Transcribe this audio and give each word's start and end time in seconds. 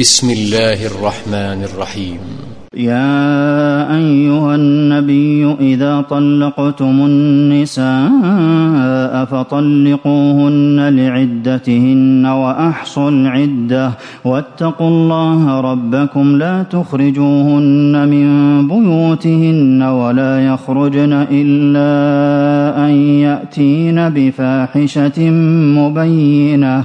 بسم 0.00 0.30
الله 0.30 0.86
الرحمن 0.86 1.64
الرحيم 1.74 2.18
يا 2.76 3.26
ايها 3.96 4.54
النبي 4.54 5.56
اذا 5.60 6.00
طلقتم 6.00 7.06
النساء 7.06 7.84
فطلقوهن 9.24 10.96
لعدتهن 10.96 12.26
واحصوا 12.26 13.10
العده 13.10 13.90
واتقوا 14.24 14.88
الله 14.88 15.60
ربكم 15.60 16.36
لا 16.36 16.62
تخرجوهن 16.62 18.08
من 18.08 18.26
بيوتهن 18.68 19.82
ولا 19.82 20.46
يخرجن 20.46 21.12
الا 21.30 21.86
ان 22.86 22.94
ياتين 23.04 24.08
بفاحشه 24.08 25.30
مبينه 25.80 26.84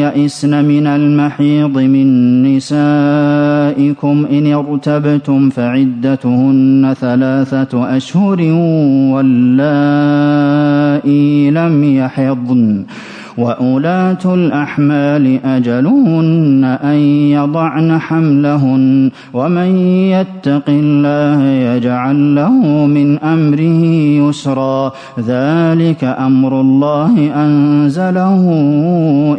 يئسن 0.00 0.64
من 0.64 0.86
المحيض 0.86 1.78
من 1.78 2.06
نسائكم 2.56 4.26
إن 4.32 4.52
ارتبتم 4.52 5.50
فعدتهن 5.50 6.94
ثلاثة 7.00 7.96
أشهر 7.96 8.38
واللائي 9.14 10.39
وإسرائيل 11.00 11.54
لم 11.54 11.84
يحضن 11.96 12.84
وأولاة 13.38 14.18
الأحمال 14.34 15.46
أجلهن 15.46 16.64
أن 16.84 16.96
يضعن 17.30 17.98
حملهن 17.98 19.10
ومن 19.32 19.76
يتق 19.86 20.62
الله 20.68 21.44
يجعل 21.46 22.34
له 22.34 22.52
من 22.86 23.18
أمره 23.18 23.84
يسرا 24.28 24.92
ذلك 25.20 26.04
أمر 26.04 26.60
الله 26.60 27.30
أنزله 27.46 28.42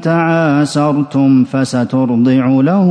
تعاسرتم 0.03 1.45
فسترضع 1.45 2.47
له 2.61 2.91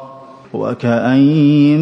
وكاين 0.53 1.81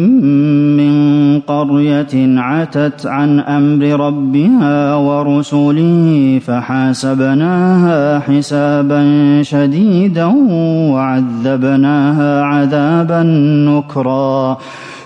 من 0.76 1.40
قريه 1.40 2.40
عتت 2.40 3.06
عن 3.06 3.40
امر 3.40 4.06
ربها 4.06 4.94
ورسله 4.94 6.40
فحاسبناها 6.46 8.18
حسابا 8.18 9.02
شديدا 9.42 10.32
وعذبناها 10.92 12.42
عذابا 12.44 13.22
نكرا 13.68 14.58